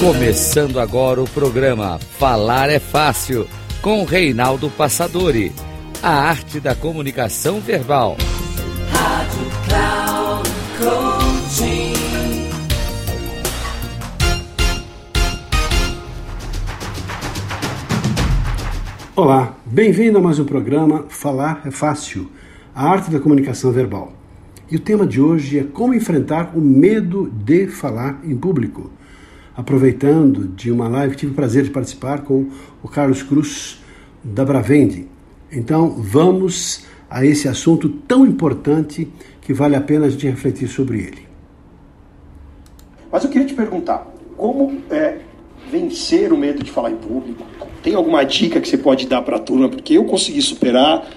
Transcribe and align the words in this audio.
Começando 0.00 0.78
agora 0.80 1.22
o 1.22 1.28
programa 1.28 1.98
Falar 1.98 2.68
é 2.68 2.78
Fácil, 2.78 3.46
com 3.80 4.04
Reinaldo 4.04 4.68
Passadori. 4.68 5.50
A 6.02 6.10
arte 6.10 6.60
da 6.60 6.74
comunicação 6.74 7.58
verbal. 7.60 8.18
Rádio 8.90 9.46
Cloud. 9.66 10.14
Olá, 19.16 19.54
bem-vindo 19.64 20.18
a 20.18 20.20
mais 20.20 20.38
um 20.38 20.44
programa 20.44 21.06
Falar 21.08 21.62
é 21.64 21.70
Fácil, 21.70 22.30
a 22.74 22.90
arte 22.90 23.10
da 23.10 23.20
comunicação 23.20 23.72
verbal. 23.72 24.12
E 24.70 24.76
o 24.76 24.80
tema 24.80 25.06
de 25.06 25.20
hoje 25.20 25.60
é 25.60 25.62
como 25.62 25.94
enfrentar 25.94 26.50
o 26.54 26.60
medo 26.60 27.30
de 27.30 27.68
falar 27.68 28.20
em 28.24 28.36
público 28.36 28.90
aproveitando 29.56 30.48
de 30.48 30.70
uma 30.70 30.88
live, 30.88 31.16
tive 31.16 31.32
o 31.32 31.34
prazer 31.34 31.64
de 31.64 31.70
participar 31.70 32.22
com 32.22 32.48
o 32.82 32.88
Carlos 32.88 33.22
Cruz 33.22 33.80
da 34.22 34.44
Bravende. 34.44 35.06
Então, 35.52 35.90
vamos 35.90 36.86
a 37.08 37.24
esse 37.24 37.46
assunto 37.46 37.88
tão 37.88 38.26
importante 38.26 39.08
que 39.40 39.52
vale 39.52 39.76
a 39.76 39.80
pena 39.80 40.06
a 40.06 40.10
gente 40.10 40.26
refletir 40.26 40.68
sobre 40.68 40.98
ele. 40.98 41.28
Mas 43.12 43.22
eu 43.22 43.30
queria 43.30 43.46
te 43.46 43.54
perguntar, 43.54 44.12
como 44.36 44.80
é 44.90 45.18
vencer 45.70 46.32
o 46.32 46.36
medo 46.36 46.64
de 46.64 46.70
falar 46.70 46.90
em 46.90 46.96
público? 46.96 47.44
Tem 47.82 47.94
alguma 47.94 48.24
dica 48.24 48.60
que 48.60 48.68
você 48.68 48.78
pode 48.78 49.06
dar 49.06 49.22
para 49.22 49.36
a 49.36 49.38
turma? 49.38 49.68
Porque 49.68 49.96
eu 49.96 50.04
consegui 50.04 50.42
superar, 50.42 51.08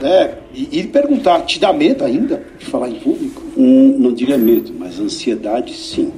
né? 0.00 0.34
E, 0.52 0.80
e, 0.80 0.86
perguntar, 0.88 1.40
te 1.42 1.58
dá 1.58 1.72
medo 1.72 2.04
ainda 2.04 2.44
de 2.58 2.66
falar 2.66 2.90
em 2.90 3.00
público? 3.00 3.42
Um, 3.56 3.96
não 3.98 4.12
diria 4.12 4.36
medo, 4.36 4.74
mas 4.78 5.00
ansiedade 5.00 5.72
sim. 5.72 6.12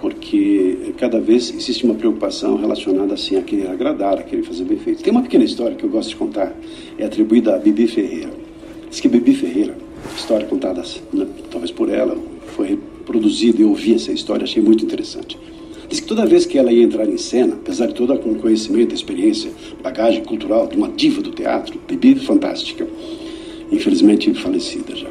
Porque 0.00 0.94
cada 0.96 1.20
vez 1.20 1.52
existe 1.54 1.84
uma 1.84 1.94
preocupação 1.94 2.56
relacionada 2.56 3.14
assim, 3.14 3.36
a 3.36 3.42
querer 3.42 3.68
agradar, 3.68 4.18
a 4.18 4.22
querer 4.22 4.42
fazer 4.42 4.64
bem 4.64 4.78
feito. 4.78 5.02
Tem 5.02 5.10
uma 5.10 5.22
pequena 5.22 5.44
história 5.44 5.76
que 5.76 5.84
eu 5.84 5.90
gosto 5.90 6.10
de 6.10 6.16
contar, 6.16 6.54
é 6.98 7.04
atribuída 7.04 7.54
a 7.54 7.58
Bibi 7.58 7.86
Ferreira. 7.86 8.30
Diz 8.88 9.00
que 9.00 9.08
Bibi 9.08 9.34
Ferreira, 9.34 9.76
história 10.16 10.46
contada 10.46 10.82
né, 11.12 11.26
talvez 11.50 11.70
por 11.70 11.90
ela, 11.90 12.16
foi 12.54 12.68
reproduzida, 12.68 13.60
eu 13.60 13.68
ouvi 13.68 13.94
essa 13.94 14.12
história, 14.12 14.44
achei 14.44 14.62
muito 14.62 14.84
interessante. 14.84 15.38
Diz 15.88 16.00
que 16.00 16.06
toda 16.06 16.26
vez 16.26 16.46
que 16.46 16.58
ela 16.58 16.72
ia 16.72 16.82
entrar 16.82 17.08
em 17.08 17.16
cena, 17.16 17.54
apesar 17.54 17.86
de 17.86 17.94
todo 17.94 18.12
o 18.12 18.34
conhecimento, 18.36 18.94
experiência, 18.94 19.50
bagagem 19.82 20.24
cultural 20.24 20.66
de 20.66 20.76
uma 20.76 20.88
diva 20.88 21.22
do 21.22 21.30
teatro, 21.30 21.78
Bibi 21.86 22.16
fantástica, 22.16 22.86
infelizmente 23.70 24.32
falecida 24.34 24.96
já. 24.96 25.10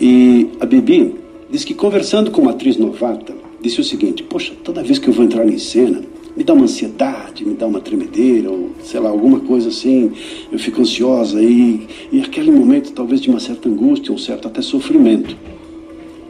E 0.00 0.48
a 0.60 0.66
Bibi 0.66 1.14
diz 1.50 1.64
que 1.64 1.74
conversando 1.74 2.30
com 2.30 2.42
uma 2.42 2.50
atriz 2.50 2.76
novata, 2.76 3.45
disse 3.60 3.80
o 3.80 3.84
seguinte: 3.84 4.22
Poxa, 4.22 4.52
toda 4.62 4.82
vez 4.82 4.98
que 4.98 5.08
eu 5.08 5.12
vou 5.12 5.24
entrar 5.24 5.46
em 5.46 5.58
cena, 5.58 6.02
me 6.36 6.44
dá 6.44 6.52
uma 6.52 6.64
ansiedade, 6.64 7.44
me 7.46 7.54
dá 7.54 7.66
uma 7.66 7.80
tremedeira, 7.80 8.50
ou 8.50 8.70
sei 8.84 9.00
lá, 9.00 9.08
alguma 9.08 9.40
coisa 9.40 9.70
assim, 9.70 10.12
eu 10.52 10.58
fico 10.58 10.82
ansiosa 10.82 11.42
e, 11.42 11.86
e 12.12 12.20
aquele 12.20 12.50
momento 12.50 12.92
talvez 12.92 13.20
de 13.20 13.30
uma 13.30 13.40
certa 13.40 13.68
angústia, 13.68 14.12
um 14.12 14.18
certo 14.18 14.46
até 14.46 14.60
sofrimento. 14.60 15.36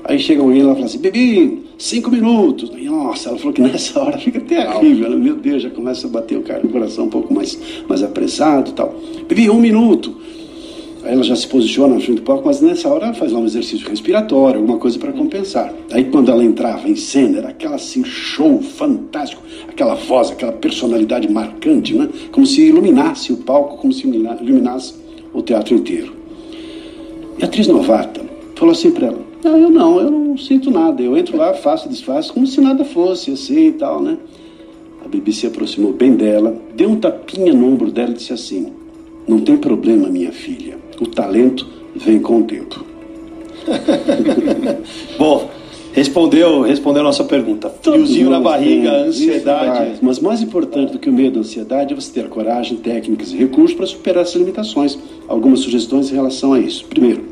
Aí 0.04 0.20
chega 0.20 0.40
alguém 0.40 0.62
lá 0.62 0.72
e 0.72 0.74
fala 0.74 0.86
assim: 0.86 0.98
Bebi, 0.98 1.64
cinco 1.76 2.10
minutos. 2.10 2.70
Nossa, 2.84 3.30
ela 3.30 3.38
falou 3.38 3.52
que 3.52 3.60
nessa 3.62 4.00
hora 4.00 4.16
fica 4.18 4.40
terrível. 4.40 5.10
Né? 5.10 5.16
Meu 5.16 5.34
Deus, 5.34 5.62
já 5.62 5.70
começa 5.70 6.06
a 6.06 6.10
bater 6.10 6.38
o, 6.38 6.42
cara, 6.42 6.64
o 6.64 6.68
coração 6.68 7.06
um 7.06 7.10
pouco 7.10 7.34
mais, 7.34 7.58
mais 7.88 8.02
apressado 8.02 8.70
e 8.70 8.74
tal. 8.74 8.94
Bebi, 9.28 9.50
um 9.50 9.60
minuto. 9.60 10.14
Ela 11.08 11.22
já 11.22 11.36
se 11.36 11.46
posiciona 11.46 11.94
na 11.94 12.00
frente 12.00 12.16
do 12.16 12.22
palco, 12.22 12.46
mas 12.46 12.60
nessa 12.60 12.88
hora 12.88 13.04
ela 13.04 13.14
faz 13.14 13.30
lá 13.30 13.38
um 13.38 13.44
exercício 13.44 13.88
respiratório, 13.88 14.58
alguma 14.58 14.76
coisa 14.76 14.98
para 14.98 15.12
compensar. 15.12 15.72
Aí 15.92 16.04
quando 16.04 16.32
ela 16.32 16.42
entrava 16.42 16.88
em 16.88 16.96
cena, 16.96 17.38
era 17.38 17.48
aquela 17.50 17.76
assim, 17.76 18.04
show 18.04 18.60
fantástico, 18.60 19.40
aquela 19.68 19.94
voz, 19.94 20.32
aquela 20.32 20.52
personalidade 20.52 21.30
marcante, 21.30 21.94
né? 21.94 22.08
Como 22.32 22.44
se 22.44 22.62
iluminasse 22.62 23.32
o 23.32 23.36
palco, 23.36 23.76
como 23.76 23.92
se 23.92 24.04
iluminasse 24.06 24.94
o 25.32 25.40
teatro 25.42 25.74
inteiro. 25.74 26.12
E 27.38 27.44
a 27.44 27.46
atriz 27.46 27.68
novata 27.68 28.22
falou 28.56 28.72
assim 28.72 28.90
para 28.90 29.06
ela: 29.06 29.20
eu 29.44 29.70
não, 29.70 30.00
eu 30.00 30.10
não 30.10 30.36
sinto 30.36 30.72
nada. 30.72 31.00
Eu 31.00 31.16
entro 31.16 31.36
lá, 31.36 31.54
faço, 31.54 31.88
desfaço, 31.88 32.34
como 32.34 32.48
se 32.48 32.60
nada 32.60 32.84
fosse 32.84 33.30
assim 33.30 33.68
e 33.68 33.72
tal, 33.72 34.02
né? 34.02 34.18
A 35.04 35.08
Bibi 35.08 35.32
se 35.32 35.46
aproximou 35.46 35.92
bem 35.92 36.16
dela, 36.16 36.60
deu 36.74 36.90
um 36.90 36.96
tapinha 36.96 37.52
no 37.52 37.68
ombro 37.68 37.92
dela 37.92 38.10
e 38.10 38.14
disse 38.14 38.32
assim: 38.32 38.72
Não 39.28 39.38
tem 39.40 39.56
problema, 39.56 40.08
minha 40.08 40.32
filha 40.32 40.85
o 41.00 41.06
talento 41.06 41.66
vem 41.94 42.20
com 42.20 42.40
o 42.40 42.44
tempo. 42.44 42.84
Bom, 45.18 45.50
respondeu, 45.92 46.62
respondeu 46.62 47.00
a 47.02 47.04
nossa 47.04 47.24
pergunta. 47.24 47.70
Friozinho 47.82 48.30
na 48.30 48.40
barriga, 48.40 48.90
tem, 48.90 49.08
ansiedade. 49.08 49.98
Mas 50.02 50.18
mais 50.20 50.42
importante 50.42 50.92
do 50.92 50.98
que 50.98 51.08
o 51.08 51.12
medo, 51.12 51.38
a 51.38 51.40
ansiedade, 51.40 51.92
é 51.92 51.96
você 51.96 52.12
ter 52.12 52.28
coragem, 52.28 52.76
técnicas 52.78 53.32
e 53.32 53.36
recursos 53.36 53.76
para 53.76 53.86
superar 53.86 54.22
essas 54.22 54.36
limitações. 54.36 54.98
Algumas 55.26 55.60
sugestões 55.60 56.10
em 56.10 56.14
relação 56.14 56.52
a 56.52 56.60
isso. 56.60 56.84
Primeiro, 56.84 57.24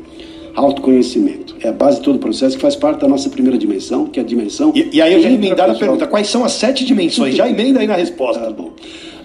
autoconhecimento. 0.55 1.55
É 1.61 1.69
a 1.69 1.73
base 1.73 1.97
de 1.97 2.03
todo 2.03 2.15
o 2.15 2.19
processo 2.19 2.55
que 2.55 2.61
faz 2.61 2.75
parte 2.75 3.01
da 3.01 3.07
nossa 3.07 3.29
primeira 3.29 3.57
dimensão, 3.57 4.05
que 4.07 4.19
é 4.19 4.23
a 4.23 4.25
dimensão. 4.25 4.71
E, 4.75 4.97
e 4.97 5.01
aí 5.01 5.13
eu 5.13 5.21
já 5.21 5.29
emendar 5.29 5.69
a 5.69 5.75
pergunta: 5.75 6.07
quais 6.07 6.27
são 6.27 6.43
as 6.43 6.53
sete 6.53 6.85
dimensões? 6.85 7.35
Já 7.35 7.49
emenda 7.49 7.79
aí 7.79 7.87
na 7.87 7.95
resposta. 7.95 8.41
Tá 8.41 8.51
bom. 8.51 8.71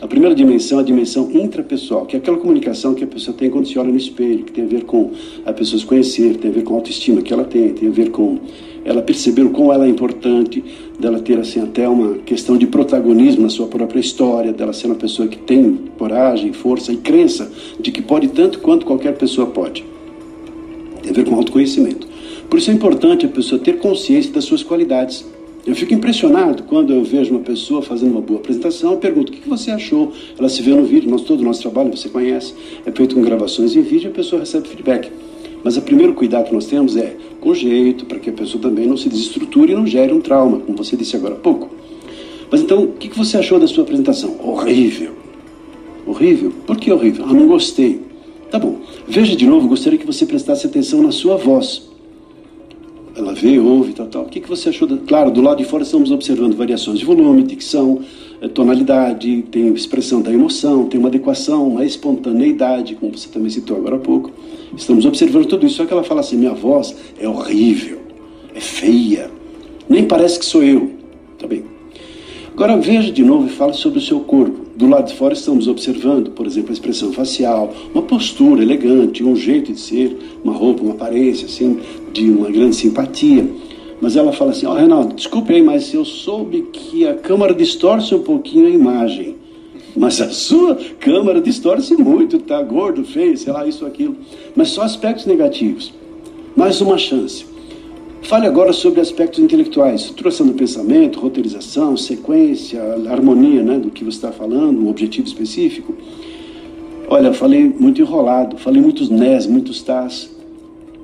A 0.00 0.06
primeira 0.06 0.34
dimensão 0.34 0.78
é 0.78 0.82
a 0.82 0.84
dimensão 0.84 1.30
intrapessoal, 1.30 2.06
que 2.06 2.16
é 2.16 2.18
aquela 2.18 2.38
comunicação 2.38 2.94
que 2.94 3.04
a 3.04 3.06
pessoa 3.06 3.36
tem 3.36 3.50
quando 3.50 3.68
se 3.68 3.78
olha 3.78 3.90
no 3.90 3.98
espelho, 3.98 4.44
que 4.44 4.52
tem 4.52 4.64
a 4.64 4.66
ver 4.66 4.84
com 4.84 5.10
a 5.44 5.52
pessoa 5.52 5.78
se 5.78 5.84
conhecer, 5.84 6.36
tem 6.36 6.50
a 6.50 6.54
ver 6.54 6.64
com 6.64 6.72
a 6.72 6.76
autoestima 6.78 7.20
que 7.20 7.30
ela 7.30 7.44
tem, 7.44 7.68
tem 7.74 7.88
a 7.88 7.92
ver 7.92 8.10
com 8.10 8.38
ela 8.82 9.02
perceber 9.02 9.42
o 9.42 9.50
quão 9.50 9.70
ela 9.70 9.84
é 9.84 9.90
importante, 9.90 10.64
dela 10.98 11.20
ter 11.20 11.38
assim 11.38 11.60
até 11.60 11.86
uma 11.86 12.14
questão 12.14 12.56
de 12.56 12.66
protagonismo 12.66 13.42
na 13.42 13.50
sua 13.50 13.66
própria 13.66 14.00
história, 14.00 14.54
dela 14.54 14.72
ser 14.72 14.86
uma 14.86 14.94
pessoa 14.94 15.28
que 15.28 15.36
tem 15.36 15.78
coragem, 15.98 16.50
força 16.54 16.90
e 16.94 16.96
crença 16.96 17.52
de 17.78 17.92
que 17.92 18.00
pode 18.00 18.28
tanto 18.28 18.58
quanto 18.60 18.86
qualquer 18.86 19.18
pessoa 19.18 19.48
pode. 19.48 19.84
Tem 21.02 21.10
a 21.10 21.14
ver 21.14 21.26
com 21.26 21.34
autoconhecimento. 21.34 22.08
Por 22.48 22.58
isso 22.58 22.70
é 22.70 22.74
importante 22.74 23.26
a 23.26 23.28
pessoa 23.28 23.60
ter 23.60 23.78
consciência 23.78 24.32
das 24.32 24.44
suas 24.44 24.62
qualidades 24.62 25.26
eu 25.66 25.74
fico 25.74 25.92
impressionado 25.92 26.62
quando 26.62 26.92
eu 26.92 27.04
vejo 27.04 27.32
uma 27.32 27.40
pessoa 27.40 27.82
fazendo 27.82 28.12
uma 28.12 28.20
boa 28.20 28.40
apresentação, 28.40 28.92
eu 28.92 28.98
pergunto 28.98 29.30
o 29.30 29.36
que 29.36 29.46
você 29.48 29.70
achou. 29.70 30.12
Ela 30.38 30.48
se 30.48 30.62
vê 30.62 30.70
no 30.70 30.84
vídeo, 30.84 31.10
nós, 31.10 31.22
todo 31.22 31.40
o 31.40 31.44
nosso 31.44 31.60
trabalho, 31.60 31.94
você 31.94 32.08
conhece, 32.08 32.54
é 32.86 32.90
feito 32.90 33.14
com 33.14 33.20
gravações 33.20 33.76
em 33.76 33.82
vídeo 33.82 34.08
e 34.08 34.10
a 34.10 34.14
pessoa 34.14 34.40
recebe 34.40 34.68
feedback. 34.68 35.10
Mas 35.62 35.76
o 35.76 35.82
primeiro 35.82 36.14
cuidado 36.14 36.46
que 36.46 36.54
nós 36.54 36.66
temos 36.66 36.96
é 36.96 37.14
com 37.40 37.54
jeito, 37.54 38.06
para 38.06 38.18
que 38.18 38.30
a 38.30 38.32
pessoa 38.32 38.62
também 38.62 38.86
não 38.86 38.96
se 38.96 39.08
desestruture 39.08 39.72
e 39.72 39.74
não 39.74 39.86
gere 39.86 40.12
um 40.12 40.20
trauma, 40.20 40.60
como 40.60 40.78
você 40.78 40.96
disse 40.96 41.14
agora 41.16 41.34
há 41.34 41.38
pouco. 41.38 41.68
Mas 42.50 42.62
então, 42.62 42.84
o 42.84 42.92
que 42.92 43.16
você 43.16 43.36
achou 43.36 43.60
da 43.60 43.66
sua 43.66 43.84
apresentação? 43.84 44.36
Horrível. 44.42 45.12
Horrível? 46.06 46.52
Por 46.66 46.78
que 46.78 46.90
horrível? 46.90 47.26
Ah, 47.28 47.34
não 47.34 47.46
gostei. 47.46 48.00
Tá 48.50 48.58
bom. 48.58 48.80
Veja 49.06 49.36
de 49.36 49.46
novo, 49.46 49.68
gostaria 49.68 49.98
que 49.98 50.06
você 50.06 50.24
prestasse 50.24 50.66
atenção 50.66 51.02
na 51.02 51.12
sua 51.12 51.36
voz 51.36 51.89
ela 53.20 53.34
vê, 53.34 53.58
ouve, 53.58 53.92
tal, 53.92 54.06
tal. 54.06 54.22
O 54.22 54.26
que, 54.26 54.40
que 54.40 54.48
você 54.48 54.70
achou? 54.70 54.88
Da... 54.88 54.96
Claro, 54.96 55.30
do 55.30 55.40
lado 55.40 55.58
de 55.58 55.64
fora 55.64 55.82
estamos 55.82 56.10
observando 56.10 56.56
variações 56.56 56.98
de 56.98 57.04
volume, 57.04 57.42
dicção, 57.42 58.00
eh, 58.40 58.48
tonalidade, 58.48 59.42
tem 59.50 59.72
expressão 59.72 60.20
da 60.22 60.32
emoção, 60.32 60.86
tem 60.86 60.98
uma 60.98 61.08
adequação, 61.08 61.68
uma 61.68 61.84
espontaneidade, 61.84 62.94
como 62.96 63.16
você 63.16 63.28
também 63.28 63.50
citou 63.50 63.76
agora 63.76 63.96
há 63.96 63.98
pouco. 63.98 64.30
Estamos 64.76 65.04
observando 65.04 65.46
tudo 65.46 65.66
isso. 65.66 65.76
Só 65.76 65.86
que 65.86 65.92
ela 65.92 66.02
fala 66.02 66.20
assim: 66.20 66.36
minha 66.36 66.54
voz 66.54 66.96
é 67.18 67.28
horrível, 67.28 67.98
é 68.54 68.60
feia, 68.60 69.30
nem 69.88 70.06
parece 70.06 70.38
que 70.38 70.44
sou 70.44 70.62
eu. 70.62 70.90
Tá 71.38 71.46
bem. 71.46 71.64
Agora 72.52 72.76
veja 72.76 73.10
de 73.12 73.22
novo 73.22 73.46
e 73.46 73.50
fale 73.50 73.74
sobre 73.74 73.98
o 73.98 74.02
seu 74.02 74.20
corpo. 74.20 74.69
Do 74.80 74.86
lado 74.86 75.08
de 75.08 75.14
fora 75.14 75.34
estamos 75.34 75.68
observando, 75.68 76.30
por 76.30 76.46
exemplo, 76.46 76.70
a 76.70 76.72
expressão 76.72 77.12
facial, 77.12 77.70
uma 77.92 78.00
postura 78.00 78.62
elegante, 78.62 79.22
um 79.22 79.36
jeito 79.36 79.74
de 79.74 79.78
ser, 79.78 80.16
uma 80.42 80.54
roupa, 80.54 80.82
uma 80.82 80.94
aparência, 80.94 81.44
assim, 81.44 81.78
de 82.14 82.30
uma 82.30 82.50
grande 82.50 82.76
simpatia. 82.76 83.46
Mas 84.00 84.16
ela 84.16 84.32
fala 84.32 84.52
assim: 84.52 84.64
Ó, 84.64 84.72
oh, 84.72 84.74
Renato, 84.76 85.14
desculpe 85.14 85.52
aí, 85.52 85.60
mas 85.60 85.92
eu 85.92 86.02
soube 86.02 86.62
que 86.72 87.06
a 87.06 87.12
câmera 87.12 87.52
distorce 87.52 88.14
um 88.14 88.22
pouquinho 88.22 88.68
a 88.68 88.70
imagem. 88.70 89.36
Mas 89.94 90.18
a 90.18 90.30
sua 90.30 90.74
câmera 90.98 91.42
distorce 91.42 91.94
muito, 91.94 92.38
tá 92.38 92.62
gordo, 92.62 93.04
feio, 93.04 93.36
sei 93.36 93.52
lá, 93.52 93.66
isso, 93.66 93.84
aquilo. 93.84 94.16
Mas 94.56 94.68
só 94.68 94.80
aspectos 94.80 95.26
negativos. 95.26 95.92
Mais 96.56 96.80
uma 96.80 96.96
chance. 96.96 97.44
Fale 98.22 98.46
agora 98.46 98.72
sobre 98.72 99.00
aspectos 99.00 99.40
intelectuais, 99.40 100.02
estruturação 100.02 100.46
do 100.46 100.52
pensamento, 100.52 101.18
roteirização, 101.18 101.96
sequência, 101.96 102.80
harmonia 103.08 103.62
né, 103.62 103.78
do 103.78 103.90
que 103.90 104.04
você 104.04 104.18
está 104.18 104.30
falando, 104.30 104.80
um 104.80 104.88
objetivo 104.88 105.26
específico. 105.26 105.94
Olha, 107.08 107.32
falei 107.32 107.64
muito 107.64 108.00
enrolado, 108.00 108.56
falei 108.56 108.80
muitos 108.80 109.08
nés, 109.08 109.46
muitos 109.46 109.82
tás. 109.82 110.30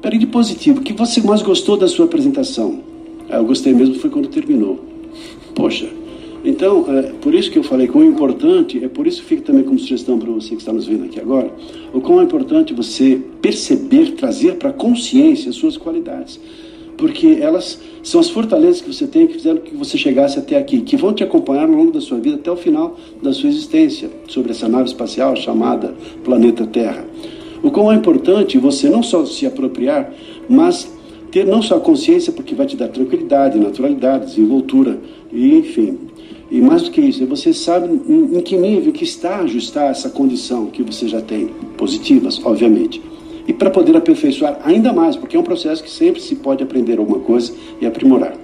Peraí 0.01 0.19
de 0.19 0.27
positivo, 0.27 0.81
o 0.81 0.83
que 0.83 0.93
você 0.93 1.21
mais 1.21 1.43
gostou 1.43 1.77
da 1.77 1.89
sua 1.89 2.05
apresentação? 2.05 2.81
Ah, 3.29 3.39
eu 3.39 3.45
gostei 3.45 3.73
mesmo 3.73 3.97
foi 3.97 4.09
quando 4.09 4.29
terminou. 4.29 4.79
Poxa, 5.53 5.89
então, 6.45 6.85
é, 6.89 7.03
por 7.21 7.35
isso 7.35 7.51
que 7.51 7.59
eu 7.59 7.65
falei 7.65 7.89
que 7.89 7.99
o 7.99 8.05
importante, 8.05 8.85
é 8.85 8.87
por 8.87 9.05
isso 9.05 9.23
que 9.23 9.27
fica 9.27 9.43
também 9.43 9.65
como 9.65 9.79
sugestão 9.81 10.17
para 10.17 10.31
você 10.31 10.51
que 10.51 10.61
está 10.61 10.73
nos 10.73 10.87
vendo 10.87 11.07
aqui 11.07 11.19
agora, 11.19 11.51
o 11.93 12.01
quão 12.01 12.21
é 12.21 12.25
importante 12.25 12.73
você 12.73 13.21
perceber, 13.43 14.13
trazer 14.13 14.55
para 14.55 14.71
a 14.71 14.73
consciência 14.73 15.51
as 15.51 15.57
suas 15.57 15.77
qualidades. 15.77 16.39
Porque 16.97 17.39
elas 17.41 17.79
são 18.03 18.21
as 18.21 18.31
fortalezas 18.31 18.81
que 18.81 18.93
você 18.93 19.07
tem 19.07 19.27
que 19.27 19.35
fizeram 19.35 19.59
que 19.59 19.75
você 19.75 19.99
chegasse 19.99 20.39
até 20.39 20.57
aqui, 20.57 20.81
que 20.81 20.97
vão 20.97 21.13
te 21.13 21.23
acompanhar 21.23 21.69
ao 21.69 21.75
longo 21.75 21.93
da 21.93 22.01
sua 22.01 22.19
vida 22.19 22.37
até 22.37 22.51
o 22.51 22.57
final 22.57 22.97
da 23.23 23.33
sua 23.33 23.49
existência 23.49 24.11
sobre 24.29 24.53
essa 24.53 24.69
nave 24.69 24.89
espacial 24.89 25.37
chamada 25.37 25.95
planeta 26.25 26.67
Terra. 26.67 27.05
O 27.63 27.71
quão 27.71 27.91
é 27.91 27.97
importante 27.97 28.59
você 28.59 28.89
não 28.89 29.03
só 29.03 29.25
se 29.27 29.47
apropriar, 29.47 30.13
mas 30.49 30.91
ter 31.31 31.45
não 31.45 31.61
só 31.61 31.77
a 31.77 31.81
consciência, 31.81 32.33
porque 32.33 32.55
vai 32.55 32.67
te 32.67 32.77
dar 32.77 32.89
tranquilidade, 32.89 33.59
naturalidade, 33.59 34.27
desenvoltura, 34.27 34.99
e 35.33 35.57
enfim. 35.57 35.99
E 36.51 36.61
mais 36.61 36.83
do 36.83 36.93
que 36.93 37.01
isso, 37.01 37.27
você 37.27 37.53
sabe 37.53 37.89
em, 38.09 38.41
que 38.41 38.57
nível, 38.57 38.93
que 38.93 39.03
está 39.05 39.45
essa 39.91 40.09
condição 40.09 40.67
que 40.67 40.83
você 40.83 41.09
já 41.09 41.21
tem, 41.21 41.49
positivas, 41.77 42.41
obviamente 42.45 43.03
e 43.47 43.53
para 43.53 43.71
poder 43.71 43.97
aperfeiçoar 43.97 44.59
ainda 44.65 44.93
mais, 44.93 45.17
porque 45.17 45.37
é 45.37 45.41
um 45.41 45.45
processo 45.45 45.83
que 45.83 45.91
sempre 45.91 46.21
se 46.21 46.37
pode 46.37 46.63
aprender 46.63 46.99
alguma 46.99 47.21
coisa 47.21 47.53
e 47.81 47.87
aprimorar. 47.87 48.35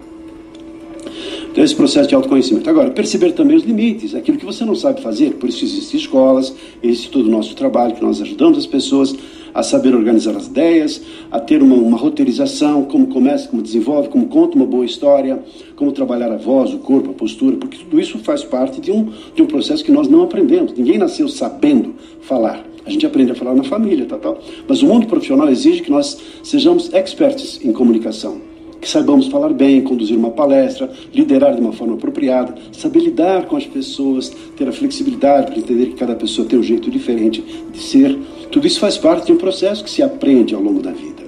Então, 1.53 1.63
esse 1.63 1.75
processo 1.75 2.09
de 2.09 2.15
autoconhecimento. 2.15 2.71
Agora, 2.71 2.91
perceber 2.91 3.33
também 3.33 3.55
os 3.55 3.63
limites, 3.63 4.15
aquilo 4.15 4.39
que 4.39 4.45
você 4.45 4.65
não 4.65 4.75
sabe 4.75 5.03
fazer, 5.03 5.35
por 5.35 5.51
isso 5.51 5.63
existem 5.63 6.01
escolas, 6.01 6.55
existe 6.83 7.11
todo 7.11 7.27
o 7.27 7.31
nosso 7.31 7.55
trabalho, 7.55 7.95
que 7.95 8.03
nós 8.03 8.23
ajudamos 8.23 8.57
as 8.57 8.65
pessoas 8.65 9.15
a 9.55 9.63
saber 9.63 9.95
organizar 9.95 10.35
as 10.35 10.47
ideias, 10.47 11.03
a 11.31 11.39
ter 11.39 11.63
uma, 11.63 11.75
uma 11.75 11.99
roteirização, 11.99 12.85
como 12.85 13.09
começa, 13.09 13.49
como 13.49 13.61
desenvolve, 13.61 14.09
como 14.09 14.29
conta 14.29 14.57
uma 14.57 14.65
boa 14.65 14.87
história, 14.87 15.43
como 15.77 15.93
trabalhar 15.93 16.33
a 16.33 16.39
voz, 16.39 16.73
o 16.73 16.79
corpo, 16.79 17.11
a 17.11 17.13
postura, 17.13 17.57
porque 17.59 17.77
tudo 17.85 18.01
isso 18.01 18.19
faz 18.21 18.43
parte 18.43 18.81
de 18.81 18.91
um, 18.91 19.11
de 19.35 19.43
um 19.43 19.47
processo 19.47 19.85
que 19.85 19.93
nós 19.93 20.09
não 20.09 20.23
aprendemos. 20.23 20.73
Ninguém 20.73 20.97
nasceu 20.97 21.29
sabendo 21.29 21.95
falar. 22.23 22.72
A 22.85 22.91
gente 22.91 23.07
aprende 23.07 23.33
a 23.33 23.35
falar 23.35 23.55
na 23.55 23.63
família, 23.63 24.07
tal, 24.07 24.19
tal. 24.19 24.39
Mas 24.67 24.83
o 24.83 24.87
mundo 24.87 25.07
profissional 25.07 25.49
exige 25.49 25.83
que 25.83 25.91
nós 25.91 26.19
sejamos 26.43 26.93
experts 26.93 27.61
em 27.65 27.73
comunicação, 27.73 28.39
que 28.81 28.89
saibamos 28.89 29.29
falar 29.29 29.53
bem, 29.53 29.81
conduzir 29.83 30.17
uma 30.17 30.31
palestra, 30.31 30.91
liderar 31.15 31.55
de 31.55 31.61
uma 31.61 31.73
forma 31.73 31.95
apropriada, 31.95 32.55
saber 32.73 33.01
lidar 33.01 33.47
com 33.47 33.57
as 33.57 33.67
pessoas, 33.67 34.31
ter 34.57 34.69
a 34.69 34.73
flexibilidade 34.73 35.53
para 35.53 35.59
entender 35.59 35.87
que 35.87 35.95
cada 35.95 36.17
pessoa 36.17 36.47
tem 36.47 36.59
um 36.59 36.63
jeito 36.63 36.91
diferente 36.91 37.43
de 37.73 37.79
ser. 37.79 38.19
Tudo 38.51 38.67
isso 38.67 38.81
faz 38.81 38.99
parte 38.99 39.27
de 39.27 39.33
um 39.33 39.37
processo 39.37 39.85
que 39.85 39.91
se 39.91 40.03
aprende 40.03 40.55
ao 40.55 40.61
longo 40.61 40.83
da 40.83 40.91
vida. 40.91 41.23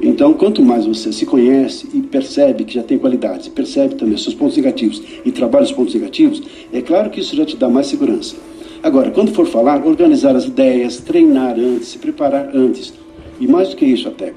Então, 0.00 0.34
quanto 0.34 0.62
mais 0.62 0.84
você 0.84 1.10
se 1.10 1.24
conhece 1.24 1.88
e 1.94 2.02
percebe 2.02 2.64
que 2.64 2.74
já 2.74 2.82
tem 2.82 2.98
qualidades, 2.98 3.48
percebe 3.48 3.94
também 3.94 4.18
seus 4.18 4.34
pontos 4.34 4.56
negativos 4.56 5.02
e 5.24 5.32
trabalha 5.32 5.64
os 5.64 5.72
pontos 5.72 5.94
negativos, 5.94 6.42
é 6.70 6.82
claro 6.82 7.08
que 7.08 7.20
isso 7.20 7.34
já 7.34 7.46
te 7.46 7.56
dá 7.56 7.68
mais 7.68 7.86
segurança. 7.86 8.36
Agora, 8.82 9.10
quando 9.10 9.32
for 9.32 9.46
falar, 9.46 9.84
organizar 9.86 10.36
as 10.36 10.44
ideias, 10.44 10.98
treinar 10.98 11.58
antes, 11.58 11.88
se 11.88 11.98
preparar 11.98 12.54
antes. 12.54 12.92
E 13.40 13.46
mais 13.46 13.70
do 13.70 13.76
que 13.76 13.84
isso 13.84 14.08
até, 14.08 14.32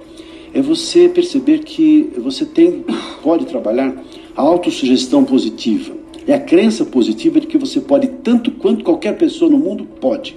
é 0.53 0.61
você 0.61 1.07
perceber 1.07 1.59
que 1.59 2.09
você 2.17 2.45
tem, 2.45 2.83
pode 3.21 3.45
trabalhar 3.45 3.95
a 4.35 4.41
autossugestão 4.41 5.23
positiva. 5.23 5.93
É 6.27 6.33
a 6.33 6.39
crença 6.39 6.85
positiva 6.85 7.39
de 7.39 7.47
que 7.47 7.57
você 7.57 7.81
pode 7.81 8.07
tanto 8.23 8.51
quanto 8.51 8.83
qualquer 8.83 9.17
pessoa 9.17 9.49
no 9.49 9.57
mundo 9.57 9.87
pode. 9.99 10.35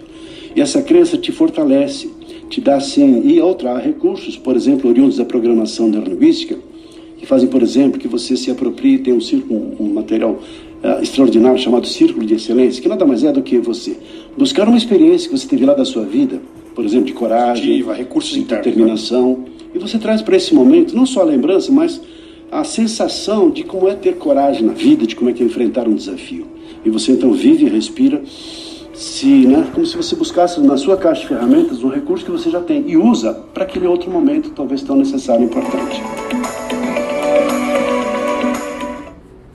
E 0.54 0.60
essa 0.60 0.82
crença 0.82 1.16
te 1.16 1.32
fortalece, 1.32 2.10
te 2.49 2.60
dá 2.60 2.76
assim, 2.76 3.22
e 3.26 3.40
outra, 3.40 3.78
recursos, 3.78 4.37
por 4.37 4.56
exemplo, 4.56 4.90
oriundos 4.90 5.16
da 5.16 5.25
programação 5.25 5.88
neurolinguística, 5.88 6.58
que 7.16 7.26
fazem, 7.26 7.49
por 7.49 7.62
exemplo, 7.62 8.00
que 8.00 8.08
você 8.08 8.37
se 8.37 8.50
aproprie, 8.50 8.99
tem 8.99 9.14
um, 9.14 9.20
um, 9.50 9.76
um 9.81 9.93
material 9.94 10.38
uh, 10.82 11.02
extraordinário 11.02 11.58
chamado 11.58 11.87
Círculo 11.87 12.26
de 12.26 12.34
Excelência, 12.34 12.82
que 12.82 12.88
nada 12.88 13.05
mais 13.05 13.25
é 13.25 13.32
do 13.32 13.43
que 13.43 13.58
você 13.58 13.96
buscar 14.37 14.69
uma 14.69 14.76
experiência 14.76 15.29
que 15.29 15.38
você 15.38 15.46
teve 15.46 15.64
lá 15.64 15.75
da 15.75 15.84
sua 15.84 16.05
vida, 16.05 16.40
por 16.75 16.84
exemplo, 16.84 17.06
de 17.06 17.12
coragem, 17.12 17.75
Ativa, 17.75 17.94
recursos 17.94 18.32
de 18.32 18.40
internos, 18.40 18.67
né? 18.67 18.73
determinação, 18.73 19.29
né? 19.31 19.44
e 19.75 19.79
você 19.79 19.99
traz 19.99 20.23
para 20.23 20.37
esse 20.37 20.55
momento 20.55 20.94
não 20.94 21.06
só 21.06 21.20
a 21.20 21.25
lembrança, 21.25 21.70
mas 21.70 22.00
a 22.50 22.64
sensação 22.64 23.50
de 23.50 23.62
como 23.62 23.88
é 23.88 23.94
ter 23.94 24.17
coragem 24.17 24.67
na 24.67 24.75
vida, 24.75 25.06
de 25.06 25.17
como 25.17 25.31
é 25.31 25.32
que 25.32 25.43
é 25.43 25.46
enfrentar 25.46 25.88
um 25.88 25.94
desafio. 25.94 26.46
E 26.85 26.90
você 26.90 27.12
então 27.12 27.32
vive 27.32 27.64
e 27.64 27.69
respira, 27.69 28.23
se, 28.93 29.46
né, 29.46 29.67
como 29.73 29.87
se 29.87 29.96
você 29.96 30.14
buscasse 30.14 30.61
na 30.61 30.76
sua 30.76 30.96
caixa 30.96 31.23
de 31.23 31.28
ferramentas 31.28 31.82
um 31.82 31.88
recurso 31.88 32.25
que 32.25 32.31
você 32.31 32.50
já 32.50 32.61
tem 32.61 32.85
e 32.87 32.96
usa 32.96 33.32
para 33.55 33.64
aquele 33.64 33.87
outro 33.87 34.11
momento, 34.11 34.50
talvez 34.50 34.82
tão 34.82 34.96
necessário 34.96 35.43
e 35.43 35.46
importante. 35.46 36.02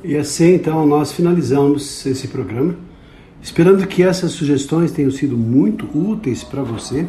E 0.07 0.15
assim, 0.15 0.53
então, 0.53 0.87
nós 0.87 1.11
finalizamos 1.11 2.05
esse 2.05 2.29
programa, 2.29 2.77
esperando 3.41 3.85
que 3.85 4.01
essas 4.01 4.31
sugestões 4.31 4.89
tenham 4.89 5.11
sido 5.11 5.37
muito 5.37 5.85
úteis 5.93 6.45
para 6.45 6.63
você 6.63 7.05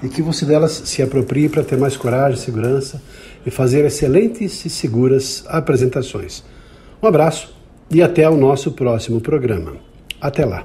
e 0.00 0.08
que 0.08 0.22
você 0.22 0.46
delas 0.46 0.80
se 0.84 1.02
aproprie 1.02 1.48
para 1.48 1.64
ter 1.64 1.76
mais 1.76 1.96
coragem, 1.96 2.38
segurança 2.38 3.02
e 3.44 3.50
fazer 3.50 3.84
excelentes 3.84 4.64
e 4.64 4.70
seguras 4.70 5.42
apresentações. 5.48 6.44
Um 7.02 7.08
abraço 7.08 7.52
e 7.90 8.00
até 8.00 8.30
o 8.30 8.36
nosso 8.36 8.70
próximo 8.70 9.20
programa. 9.20 9.72
Até 10.20 10.44
lá. 10.44 10.64